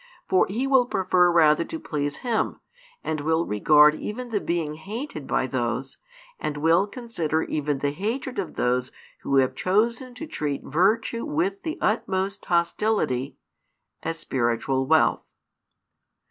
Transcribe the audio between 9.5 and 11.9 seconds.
chosen to treat virtue with the